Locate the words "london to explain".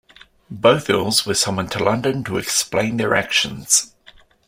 1.83-2.97